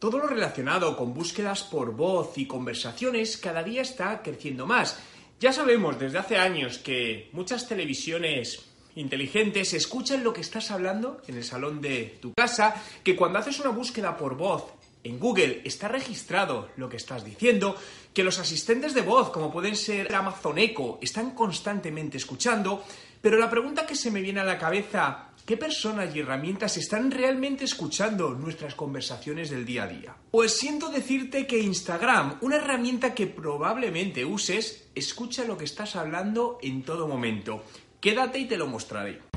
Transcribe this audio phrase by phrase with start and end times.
[0.00, 4.98] Todo lo relacionado con búsquedas por voz y conversaciones cada día está creciendo más.
[5.38, 8.64] Ya sabemos desde hace años que muchas televisiones
[8.96, 13.60] inteligentes escuchan lo que estás hablando en el salón de tu casa, que cuando haces
[13.60, 14.72] una búsqueda por voz
[15.04, 17.76] en Google está registrado lo que estás diciendo,
[18.14, 22.84] que los asistentes de voz, como pueden ser Amazon Echo, están constantemente escuchando,
[23.20, 27.10] pero la pregunta que se me viene a la cabeza ¿Qué personas y herramientas están
[27.10, 30.16] realmente escuchando nuestras conversaciones del día a día?
[30.30, 36.58] Pues siento decirte que Instagram, una herramienta que probablemente uses, escucha lo que estás hablando
[36.62, 37.64] en todo momento.
[38.00, 39.29] Quédate y te lo mostraré.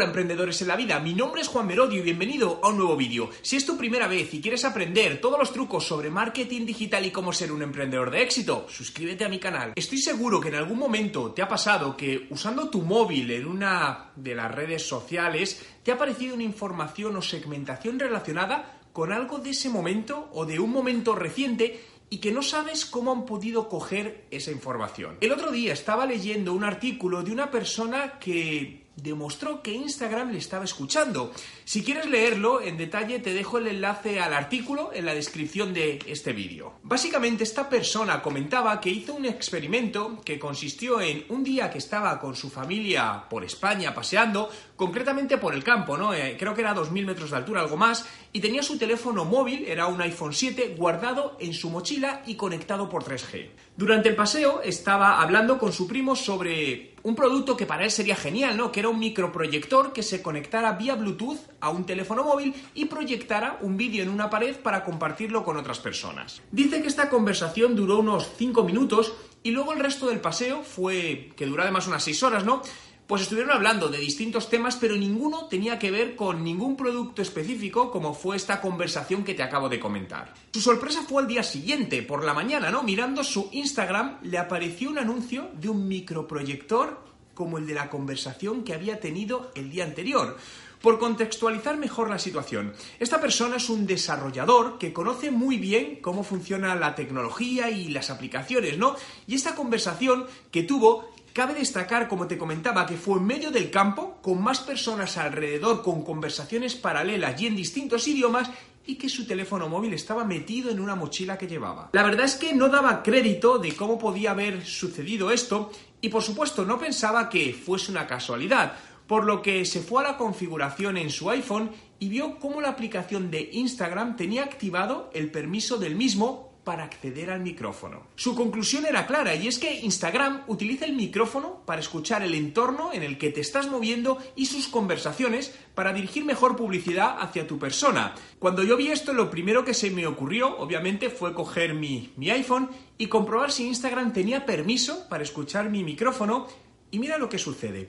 [0.00, 2.96] Hola emprendedores en la vida, mi nombre es Juan Merodio y bienvenido a un nuevo
[2.96, 3.28] vídeo.
[3.42, 7.10] Si es tu primera vez y quieres aprender todos los trucos sobre marketing digital y
[7.10, 9.74] cómo ser un emprendedor de éxito, suscríbete a mi canal.
[9.76, 14.12] Estoy seguro que en algún momento te ha pasado que usando tu móvil en una
[14.16, 19.50] de las redes sociales te ha aparecido una información o segmentación relacionada con algo de
[19.50, 24.24] ese momento o de un momento reciente y que no sabes cómo han podido coger
[24.30, 25.18] esa información.
[25.20, 30.38] El otro día estaba leyendo un artículo de una persona que demostró que Instagram le
[30.38, 31.32] estaba escuchando.
[31.64, 35.98] Si quieres leerlo en detalle, te dejo el enlace al artículo en la descripción de
[36.06, 36.74] este vídeo.
[36.82, 42.18] Básicamente, esta persona comentaba que hizo un experimento que consistió en un día que estaba
[42.18, 46.14] con su familia por España paseando, concretamente por el campo, ¿no?
[46.14, 49.64] Eh, creo que era 2.000 metros de altura, algo más, y tenía su teléfono móvil,
[49.66, 53.50] era un iPhone 7, guardado en su mochila y conectado por 3G.
[53.76, 58.16] Durante el paseo estaba hablando con su primo sobre un producto que para él sería
[58.16, 58.72] genial, ¿no?
[58.72, 63.58] Que era un microproyector que se conectara vía Bluetooth a un teléfono móvil y proyectara
[63.60, 66.42] un vídeo en una pared para compartirlo con otras personas.
[66.50, 71.32] Dice que esta conversación duró unos 5 minutos y luego el resto del paseo fue
[71.36, 72.62] que duró además unas 6 horas, ¿no?
[73.10, 77.90] Pues estuvieron hablando de distintos temas, pero ninguno tenía que ver con ningún producto específico,
[77.90, 80.32] como fue esta conversación que te acabo de comentar.
[80.52, 82.84] Su sorpresa fue al día siguiente, por la mañana, ¿no?
[82.84, 87.00] Mirando su Instagram, le apareció un anuncio de un microproyector
[87.34, 90.36] como el de la conversación que había tenido el día anterior.
[90.80, 96.22] Por contextualizar mejor la situación, esta persona es un desarrollador que conoce muy bien cómo
[96.22, 98.96] funciona la tecnología y las aplicaciones, ¿no?
[99.26, 103.70] Y esta conversación que tuvo Cabe destacar, como te comentaba, que fue en medio del
[103.70, 108.50] campo, con más personas alrededor, con conversaciones paralelas y en distintos idiomas,
[108.84, 111.90] y que su teléfono móvil estaba metido en una mochila que llevaba.
[111.92, 115.70] La verdad es que no daba crédito de cómo podía haber sucedido esto,
[116.00, 118.72] y por supuesto no pensaba que fuese una casualidad,
[119.06, 122.70] por lo que se fue a la configuración en su iPhone y vio cómo la
[122.70, 128.06] aplicación de Instagram tenía activado el permiso del mismo para acceder al micrófono.
[128.16, 132.92] Su conclusión era clara y es que Instagram utiliza el micrófono para escuchar el entorno
[132.92, 137.58] en el que te estás moviendo y sus conversaciones para dirigir mejor publicidad hacia tu
[137.58, 138.14] persona.
[138.38, 142.30] Cuando yo vi esto, lo primero que se me ocurrió, obviamente, fue coger mi, mi
[142.30, 146.46] iPhone y comprobar si Instagram tenía permiso para escuchar mi micrófono
[146.90, 147.88] y mira lo que sucede.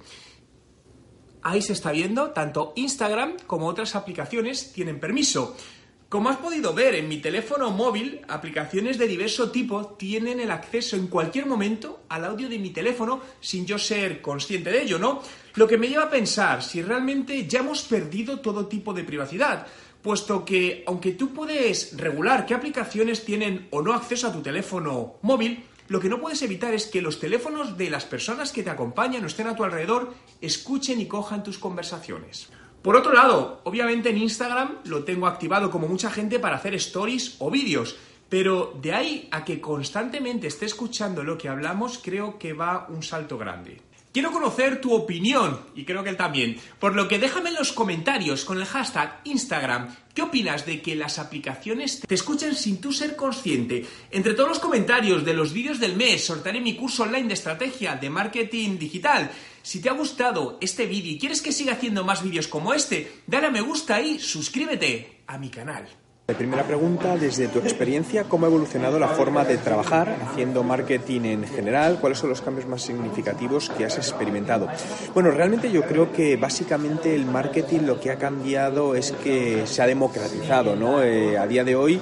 [1.44, 5.58] Ahí se está viendo, tanto Instagram como otras aplicaciones tienen permiso.
[6.12, 10.98] Como has podido ver en mi teléfono móvil, aplicaciones de diverso tipo tienen el acceso
[10.98, 15.24] en cualquier momento al audio de mi teléfono sin yo ser consciente de ello, ¿no?
[15.54, 19.66] Lo que me lleva a pensar si realmente ya hemos perdido todo tipo de privacidad,
[20.02, 25.14] puesto que aunque tú puedes regular qué aplicaciones tienen o no acceso a tu teléfono
[25.22, 28.70] móvil, lo que no puedes evitar es que los teléfonos de las personas que te
[28.70, 32.50] acompañan o estén a tu alrededor escuchen y cojan tus conversaciones.
[32.82, 37.36] Por otro lado, obviamente en Instagram lo tengo activado como mucha gente para hacer stories
[37.38, 37.96] o vídeos,
[38.28, 43.04] pero de ahí a que constantemente esté escuchando lo que hablamos, creo que va un
[43.04, 43.82] salto grande.
[44.14, 47.72] Quiero conocer tu opinión, y creo que él también, por lo que déjame en los
[47.72, 52.92] comentarios con el hashtag Instagram qué opinas de que las aplicaciones te escuchen sin tú
[52.92, 53.86] ser consciente.
[54.10, 57.96] Entre todos los comentarios de los vídeos del mes sortearé mi curso online de estrategia
[57.96, 59.32] de marketing digital.
[59.64, 63.12] Si te ha gustado este vídeo y quieres que siga haciendo más vídeos como este,
[63.28, 65.88] dale a me gusta y suscríbete a mi canal.
[66.38, 71.44] Primera pregunta, desde tu experiencia, ¿cómo ha evolucionado la forma de trabajar haciendo marketing en
[71.44, 71.98] general?
[72.00, 74.70] ¿Cuáles son los cambios más significativos que has experimentado?
[75.14, 79.82] Bueno, realmente yo creo que básicamente el marketing lo que ha cambiado es que se
[79.82, 81.04] ha democratizado, ¿no?
[81.04, 82.00] Eh, a día de hoy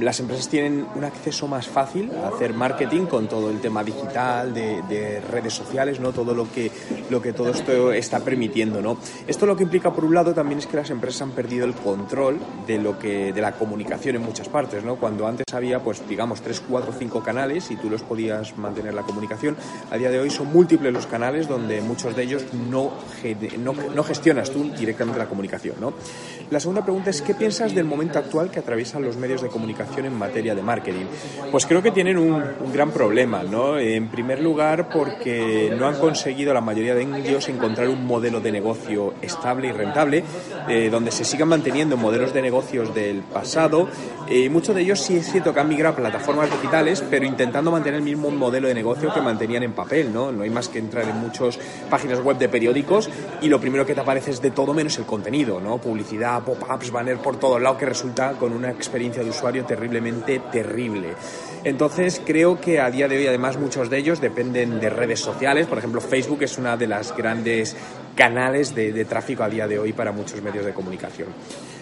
[0.00, 4.54] las empresas tienen un acceso más fácil a hacer marketing con todo el tema digital,
[4.54, 6.12] de, redes sociales, ¿no?
[6.12, 6.70] Todo lo que,
[7.10, 8.96] lo que todo esto está permitiendo, ¿no?
[9.26, 11.74] Esto lo que implica, por un lado, también es que las empresas han perdido el
[11.74, 14.96] control de lo que, de la comunicación en muchas partes, ¿no?
[14.96, 19.02] Cuando antes había, pues, digamos, tres, cuatro, cinco canales y tú los podías mantener la
[19.02, 19.56] comunicación,
[19.90, 22.92] a día de hoy son múltiples los canales donde muchos de ellos no,
[23.58, 25.92] no, no gestionas tú directamente la comunicación, ¿no?
[26.50, 29.73] La segunda pregunta es, ¿qué piensas del momento actual que atraviesan los medios de comunicación
[29.96, 31.04] en materia de marketing?
[31.50, 32.42] Pues creo que tienen un,
[32.72, 33.78] gran problema, ¿no?
[33.78, 38.50] En primer lugar, porque no han conseguido la mayoría de ellos encontrar un modelo de
[38.50, 40.24] negocio estable y rentable,
[40.68, 43.88] eh, donde se sigan manteniendo modelos de negocios del pasado.
[44.28, 47.70] y muchos de ellos sí es cierto que han migrado a plataformas digitales, pero intentando
[47.70, 50.32] mantener el mismo modelo de negocio que mantenían en papel, ¿no?
[50.32, 51.58] No hay más que entrar en muchas
[51.90, 53.10] páginas web de periódicos
[53.42, 55.78] y lo primero que te aparece es de todo menos el contenido, ¿no?
[55.78, 61.08] Publicidad, pop-ups, banner por todos lados que resulta con una experiencia de usuario terriblemente terrible.
[61.64, 65.66] Entonces creo que a día de hoy además muchos de ellos dependen de redes sociales,
[65.66, 67.76] por ejemplo Facebook es una de las grandes
[68.14, 71.28] canales de, de tráfico a día de hoy para muchos medios de comunicación.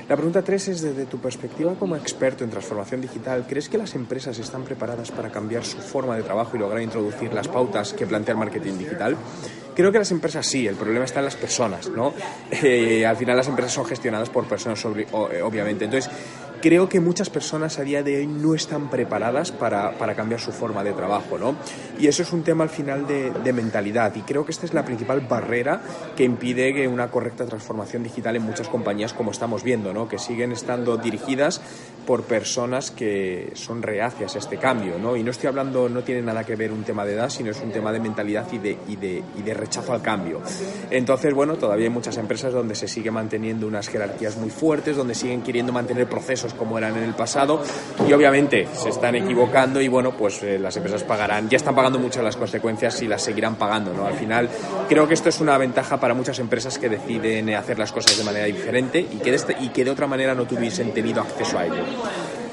[0.09, 3.95] La pregunta 3 es, desde tu perspectiva como experto en transformación digital, ¿crees que las
[3.95, 8.07] empresas están preparadas para cambiar su forma de trabajo y lograr introducir las pautas que
[8.07, 9.17] plantea el marketing digital?
[9.75, 12.13] Creo que las empresas sí, el problema está en las personas, ¿no?
[12.63, 15.87] Eh, al final las empresas son gestionadas por personas, eh, obviamente.
[15.87, 16.11] Entonces,
[16.63, 20.53] creo que muchas personas a día de hoy no están preparadas para, para cambiar su
[20.53, 21.57] forma de trabajo, ¿no?
[21.99, 24.73] Y eso es un tema al final de, de, mentalidad y creo que esta es
[24.73, 25.83] la principal barrera
[26.17, 30.09] que impide que una correcta transformación digital en muchas compañías como estamos viendo, ¿no?
[30.09, 31.61] Que siguen estando dirigidas
[32.07, 35.17] por personas que son reacias a este cambio, ¿no?
[35.17, 37.61] Y no estoy hablando, no tiene nada que ver un tema de edad, sino es
[37.61, 40.41] un tema de mentalidad y de, y de, y de rechazo al cambio.
[40.91, 45.15] Entonces, bueno, todavía hay muchas empresas donde se sigue manteniendo unas jerarquías muy fuertes, donde
[45.15, 47.63] siguen queriendo mantener procesos como eran en el pasado
[48.09, 51.99] y obviamente se están equivocando y bueno, pues eh, las empresas pagarán, ya están pagando
[51.99, 54.07] muchas las consecuencias y las seguirán pagando, ¿no?
[54.07, 54.49] Al final
[54.89, 58.25] creo que esto es una ventaja para muchas empresas que deciden hacer las cosas de
[58.25, 61.59] manera diferente y que de, este, y que de otra manera no tuviesen tenido acceso
[61.59, 61.85] a ello.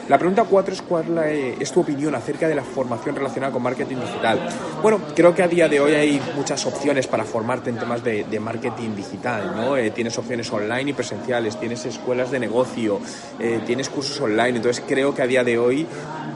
[0.10, 3.98] La pregunta cuatro es cuál es tu opinión acerca de la formación relacionada con marketing
[3.98, 4.40] digital.
[4.82, 8.40] Bueno, creo que a día de hoy hay muchas opciones para formarte en temas de,
[8.40, 9.78] marketing digital, ¿no?
[9.78, 13.00] Eh, tienes opciones online y presenciales, tienes escuelas de negocio,
[13.38, 15.86] eh, tienes cursos online, entonces creo que a día de hoy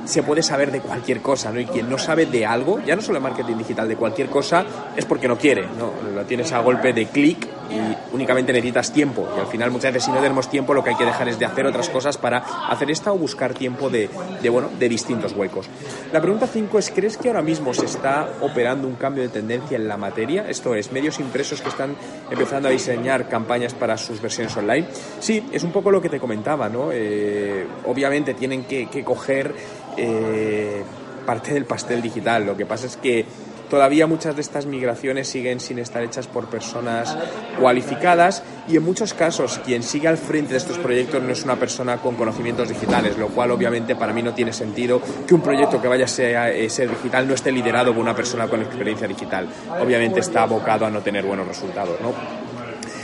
[0.06, 1.60] se puede saber de cualquier cosa, ¿no?
[1.60, 4.66] Y quien no sabe de algo, ya no solo de marketing digital, de cualquier cosa,
[4.96, 5.94] es porque no quiere, ¿no?
[6.14, 9.28] Lo tienes a golpe de clic y únicamente necesitas tiempo.
[9.36, 11.40] Y al final muchas veces si no tenemos tiempo lo que hay que dejar es
[11.40, 12.38] de hacer otras cosas para
[12.70, 14.10] hacer esta o buscar tiempo de,
[14.50, 15.70] bueno, de distintos huecos.
[16.12, 19.76] La pregunta 5 es, ¿crees que ahora mismo se está operando un cambio de tendencia
[19.78, 20.48] en la materia?
[20.48, 21.96] Esto es, medios impresos que están
[22.30, 24.88] empezando a diseñar campañas para sus versiones online.
[25.20, 26.90] Sí, es un poco lo que te comentaba, ¿no?
[26.92, 29.54] Eh, obviamente tienen que, que coger
[29.98, 30.84] eh,
[31.26, 32.46] parte del pastel digital.
[32.46, 33.26] Lo que pasa es que
[33.70, 37.18] todavía muchas de estas migraciones siguen sin estar hechas por personas
[37.60, 41.56] cualificadas y en muchos casos quien sigue al frente de estos proyectos no es una
[41.56, 45.82] persona con conocimientos digitales, lo cual obviamente para mí no tiene sentido que un proyecto
[45.82, 49.48] que vaya a ser, eh, digital no esté liderado por una persona con experiencia digital.
[49.82, 51.98] Obviamente está abocado a no tener buenos resultados.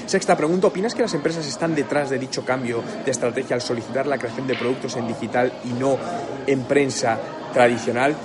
[0.10, 4.08] Sexta pregunta, ¿opinas que las empresas están detrás de dicho cambio de estrategia al solicitar
[4.08, 5.98] la creación de productos en digital y no
[6.48, 7.20] en prensa
[7.54, 8.16] tradicional?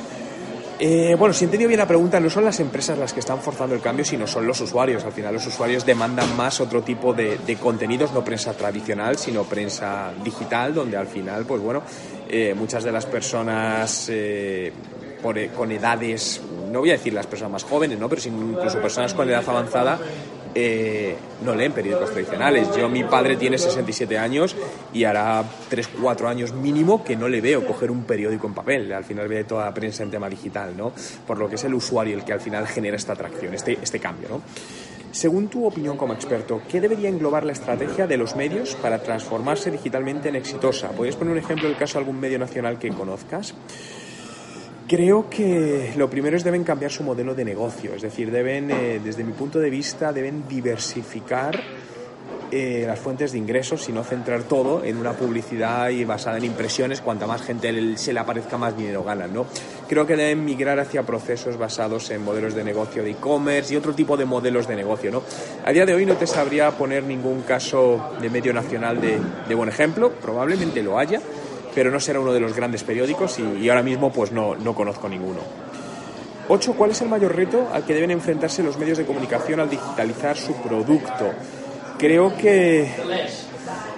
[0.79, 3.41] Eh, bueno, si he entendido bien la pregunta, no son las empresas las que están
[3.41, 5.05] forzando el cambio, sino son los usuarios.
[5.05, 10.13] Al final los usuarios demandan más otro tipo de, contenidos, no prensa tradicional, sino prensa
[10.23, 11.83] digital, donde al final, pues bueno,
[12.29, 14.73] eh, muchas de las personas eh,
[15.23, 18.09] con edades, no voy a decir las personas más jóvenes, ¿no?
[18.09, 19.99] pero incluso personas con edad avanzada,
[20.55, 22.75] eh, no leen periódicos tradicionales.
[22.77, 24.57] Yo, mi padre tiene 67 años
[24.93, 28.93] y hará 3, 4 años mínimo que no le veo coger un periódico en papel.
[28.93, 30.93] Al final ve toda la prensa en tema digital, ¿no?
[31.27, 33.99] Por lo que es el usuario el que al final genera esta atracción, este, este
[33.99, 34.43] cambio, ¿no?
[35.15, 39.71] Según tu opinión como experto, ¿qué debería englobar la estrategia de los medios para transformarse
[39.71, 40.89] digitalmente en exitosa?
[40.89, 43.55] ¿Podrías poner un ejemplo del caso de algún medio nacional que conozcas?
[44.87, 49.01] Creo que lo primero es deben cambiar su modelo de negocio, es decir, deben, eh,
[49.03, 51.59] desde mi punto de vista, deben diversificar
[52.53, 56.45] eh, las fuentes de ingresos y no centrar todo en una publicidad y basada en
[56.45, 57.01] impresiones.
[57.01, 59.33] Cuanta más gente se le aparezca, más dinero ganan.
[59.33, 59.47] ¿no?
[59.89, 63.95] Creo que deben migrar hacia procesos basados en modelos de negocio de e-commerce y otro
[63.95, 65.11] tipo de modelos de negocio.
[65.11, 65.23] ¿no?
[65.65, 69.55] A día de hoy no te sabría poner ningún caso de medio nacional de, de
[69.55, 71.21] buen ejemplo, probablemente lo haya
[71.75, 75.09] pero no será uno de los grandes periódicos y, ahora mismo pues no, no conozco
[75.09, 75.41] ninguno.
[76.49, 76.75] 8.
[76.77, 80.37] ¿Cuál es el mayor reto al que deben enfrentarse los medios de comunicación al digitalizar
[80.37, 81.33] su producto?
[81.99, 82.91] Creo que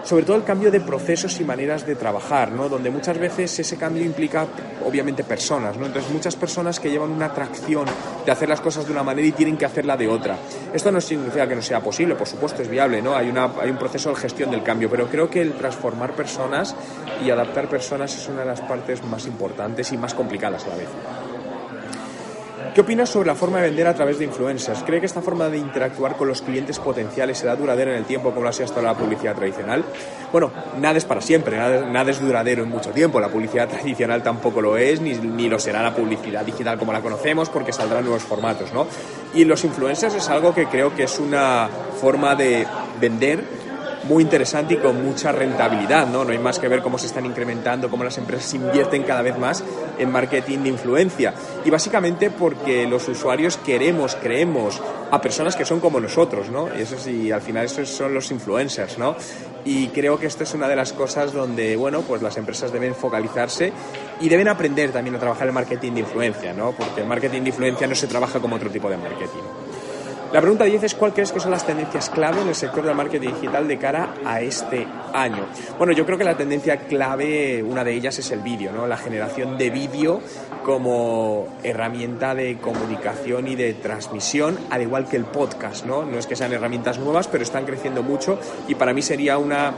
[0.06, 2.68] sobre todo el cambio de procesos y maneras de trabajar, ¿no?
[2.68, 4.46] donde muchas veces ese cambio implica
[4.84, 5.86] obviamente personas, ¿no?
[5.86, 7.86] entonces muchas personas que llevan una atracción
[8.24, 10.38] de hacer las cosas de una manera y tienen que hacerla de otra.
[10.72, 13.16] Esto no significa que no sea posible, por supuesto es viable, ¿no?
[13.16, 16.76] hay, una, hay un proceso de gestión del cambio, pero creo que el transformar personas
[17.24, 20.76] y adaptar personas es una de las partes más importantes y más complicadas a la
[20.76, 20.88] vez.
[22.76, 24.82] ¿Qué opinas sobre la forma de vender a través de influencers?
[24.82, 28.32] ¿Cree que esta forma de interactuar con los clientes potenciales será duradera en el tiempo
[28.32, 29.82] como lo ha sido hasta la publicidad tradicional?
[30.30, 33.18] Bueno, nada es para siempre, nada, es duradero en mucho tiempo.
[33.18, 37.00] La publicidad tradicional tampoco lo es, ni, ni lo será la publicidad digital como la
[37.00, 38.86] conocemos, porque saldrán nuevos formatos, ¿no?
[39.32, 42.66] Y los influencers es algo que creo que es una forma de
[43.00, 43.42] vender
[44.06, 46.24] muy interesante y con mucha rentabilidad, ¿no?
[46.24, 49.38] No hay más que ver cómo se están incrementando, cómo las empresas invierten cada vez
[49.38, 49.62] más
[49.98, 51.34] en marketing de influencia.
[51.64, 56.68] Y básicamente porque los usuarios queremos, creemos a personas que son como nosotros, ¿no?
[56.76, 59.16] Y eso sí, al final esos son los influencers, ¿no?
[59.64, 62.94] Y creo que esto es una de las cosas donde, bueno, pues las empresas deben
[62.94, 63.72] focalizarse
[64.20, 66.72] y deben aprender también a trabajar el marketing de influencia, ¿no?
[66.72, 69.65] Porque el marketing de influencia no se trabaja como otro tipo de marketing.
[70.32, 72.96] La pregunta 10 es cuál crees que son las tendencias clave en el sector del
[72.96, 75.46] marketing digital de cara a este año.
[75.78, 78.88] Bueno, yo creo que la tendencia clave, una de ellas es el vídeo, ¿no?
[78.88, 80.20] La generación de vídeo
[80.64, 86.04] como herramienta de comunicación y de transmisión, al igual que el podcast, ¿no?
[86.04, 89.74] No es que sean herramientas nuevas, pero están creciendo mucho y para mí sería una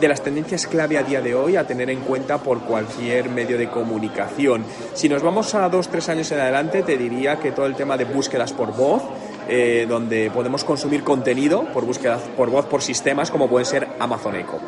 [0.00, 3.56] de las tendencias clave a día de hoy a tener en cuenta por cualquier medio
[3.56, 4.64] de comunicación.
[4.94, 7.96] Si nos vamos a dos, tres años en adelante, te diría que todo el tema
[7.96, 9.02] de búsquedas por voz,
[9.48, 14.36] eh, donde podemos consumir contenido por búsqueda por voz por sistemas como pueden ser Amazon
[14.36, 14.60] Echo.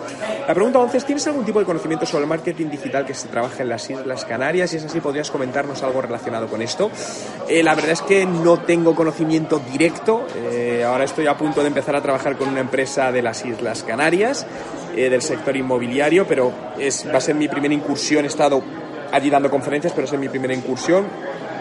[0.49, 3.29] La pregunta 11 es, ¿tienes algún tipo de conocimiento sobre el marketing digital que se
[3.29, 4.71] trabaja en las Islas Canarias?
[4.71, 6.91] Si es así, ¿podrías comentarnos algo relacionado con esto?
[7.49, 10.27] Eh, la verdad es que no tengo conocimiento directo.
[10.37, 13.85] Eh, ahora estoy a punto de empezar a trabajar con una empresa de las Islas
[13.85, 14.47] Canarias,
[14.95, 18.25] del sector inmobiliario, pero es, va a ser mi primera incursión.
[18.25, 18.63] He estado
[19.13, 21.07] allí dando conferencias, pero es mi primera incursión.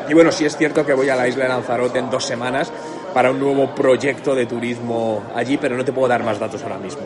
[0.07, 2.71] Y bueno, sí es cierto que voy a la isla de Lanzarote en dos semanas
[3.13, 6.77] para un nuevo proyecto de turismo allí, pero no te puedo dar más datos ahora
[6.77, 7.01] mismo.